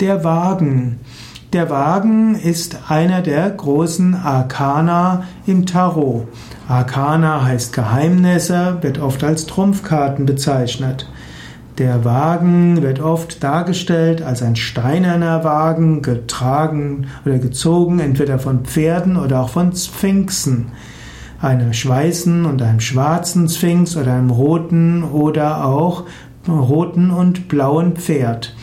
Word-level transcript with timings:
Der 0.00 0.22
Wagen. 0.22 1.00
Der 1.52 1.70
Wagen 1.70 2.36
ist 2.36 2.78
einer 2.88 3.20
der 3.20 3.50
großen 3.50 4.14
Arkana 4.14 5.24
im 5.44 5.66
Tarot. 5.66 6.28
Arkana 6.68 7.44
heißt 7.44 7.72
Geheimnisse, 7.72 8.78
wird 8.80 9.00
oft 9.00 9.24
als 9.24 9.46
Trumpfkarten 9.46 10.24
bezeichnet. 10.24 11.10
Der 11.78 12.04
Wagen 12.04 12.80
wird 12.80 13.00
oft 13.00 13.42
dargestellt 13.42 14.22
als 14.22 14.40
ein 14.40 14.54
steinerner 14.54 15.42
Wagen, 15.42 16.00
getragen 16.02 17.08
oder 17.26 17.38
gezogen 17.38 17.98
entweder 17.98 18.38
von 18.38 18.64
Pferden 18.64 19.16
oder 19.16 19.40
auch 19.40 19.50
von 19.50 19.74
Sphinxen. 19.74 20.68
Einem 21.40 21.72
weißen 21.72 22.44
und 22.44 22.62
einem 22.62 22.78
schwarzen 22.78 23.48
Sphinx 23.48 23.96
oder 23.96 24.12
einem 24.12 24.30
roten 24.30 25.02
oder 25.02 25.64
auch 25.64 26.04
roten 26.46 27.10
und 27.10 27.48
blauen 27.48 27.96
Pferd. 27.96 28.54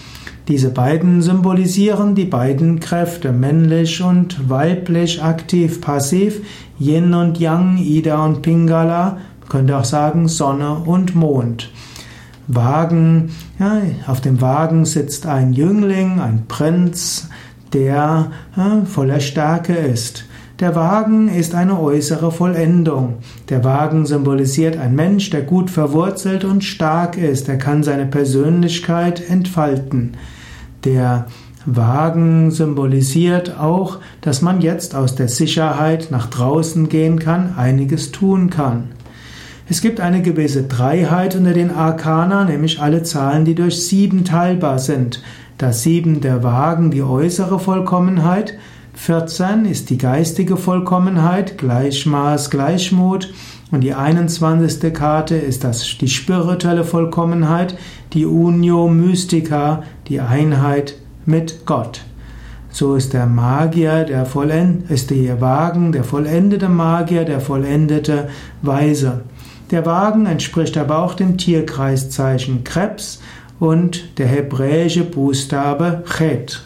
Diese 0.48 0.70
beiden 0.70 1.24
symbolisieren 1.24 2.14
die 2.14 2.26
beiden 2.26 2.80
Kräfte, 2.80 3.32
männlich 3.32 4.04
und 4.04 4.48
weiblich, 4.48 5.24
aktiv, 5.24 5.82
passiv, 5.82 6.42
Yin 6.80 7.16
und 7.16 7.40
Yang, 7.40 7.78
Ida 7.78 8.24
und 8.24 8.44
Pingala, 8.44 9.18
könnte 9.50 9.76
auch 9.76 9.86
sagen 9.86 10.28
Sonne 10.28 10.76
und 10.86 11.16
Mond. 11.16 11.72
Wagen, 12.48 13.32
ja, 13.58 13.82
auf 14.06 14.22
dem 14.22 14.40
Wagen 14.40 14.86
sitzt 14.86 15.26
ein 15.26 15.54
Jüngling, 15.54 16.20
ein 16.20 16.46
Prinz, 16.48 17.28
der 17.74 18.32
ja, 18.56 18.82
voller 18.86 19.22
Stärke 19.22 19.74
ist. 19.74 20.26
Der 20.60 20.76
Wagen 20.76 21.28
ist 21.28 21.54
eine 21.54 21.80
äußere 21.80 22.32
Vollendung. 22.32 23.16
Der 23.50 23.64
Wagen 23.64 24.06
symbolisiert 24.06 24.78
ein 24.78 24.96
Mensch, 24.96 25.30
der 25.30 25.42
gut 25.42 25.70
verwurzelt 25.70 26.46
und 26.46 26.64
stark 26.64 27.18
ist. 27.18 27.50
Er 27.50 27.58
kann 27.58 27.84
seine 27.84 28.06
Persönlichkeit 28.06 29.28
entfalten. 29.28 30.14
Der 30.86 31.26
Wagen 31.66 32.52
symbolisiert 32.52 33.60
auch, 33.60 33.98
dass 34.22 34.42
man 34.44 34.62
jetzt 34.62 34.94
aus 34.94 35.16
der 35.16 35.28
Sicherheit 35.28 36.10
nach 36.12 36.28
draußen 36.28 36.90
gehen 36.90 37.18
kann, 37.18 37.56
einiges 37.58 38.12
tun 38.12 38.52
kann. 38.52 38.90
Es 39.68 39.82
gibt 39.82 40.00
eine 40.00 40.22
gewisse 40.22 40.64
Dreiheit 40.64 41.36
unter 41.36 41.54
den 41.54 41.72
Arkana, 41.72 42.46
nämlich 42.46 42.82
alle 42.82 43.02
Zahlen, 43.02 43.46
die 43.46 43.56
durch 43.56 43.84
sieben 43.88 44.24
teilbar 44.24 44.78
sind. 44.78 45.24
Das 45.58 45.82
sieben 45.82 46.22
der 46.22 46.44
Wagen 46.44 46.92
die 46.92 47.02
äußere 47.02 47.60
Vollkommenheit, 47.60 48.54
14 48.96 49.66
ist 49.66 49.90
die 49.90 49.98
geistige 49.98 50.58
Vollkommenheit, 50.58 51.58
Gleichmaß, 51.58 52.50
Gleichmut. 52.50 53.34
Und 53.72 53.82
die 53.82 53.94
21. 53.94 54.94
Karte 54.94 55.36
ist 55.36 55.64
das, 55.64 55.98
die 56.00 56.08
spirituelle 56.08 56.84
Vollkommenheit, 56.84 57.78
die 58.14 58.26
Unio 58.26 58.88
Mystica, 58.88 59.84
die 60.08 60.22
Einheit 60.22 60.96
mit 61.26 61.66
Gott. 61.66 62.02
So 62.70 62.96
ist 62.96 63.14
der 63.14 63.26
Magier, 63.26 64.04
der 64.04 64.26
vollend, 64.26 64.90
ist 64.90 65.10
der 65.10 65.42
Wagen, 65.42 65.92
der 65.92 66.04
vollendete 66.04 66.70
Magier, 66.70 67.26
der 67.26 67.42
vollendete 67.42 68.30
Weise. 68.62 69.22
Der 69.72 69.86
Wagen 69.86 70.26
entspricht 70.26 70.78
aber 70.78 71.00
auch 71.00 71.16
dem 71.16 71.38
Tierkreiszeichen 71.38 72.64
Krebs 72.64 73.22
und 73.60 74.18
der 74.20 74.28
hebräische 74.28 75.04
Buchstabe 75.04 76.04
Chet. 76.18 76.64